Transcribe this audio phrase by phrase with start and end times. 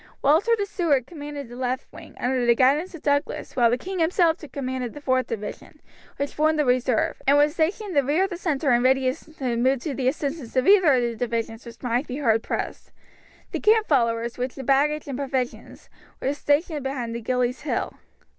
[0.23, 3.99] Walter the Steward commanded the left wing, under the guidance of Douglas, while the king
[3.99, 5.79] himself took command of the fourth division,
[6.17, 9.55] which formed the reserve, and was stationed in rear of the centre in readiness to
[9.55, 12.91] move to the assistance of either of the other divisions which might be hard pressed.
[13.51, 15.87] The camp followers, with the baggage and provisions,
[16.19, 17.93] were stationed behind the Gillies Hill.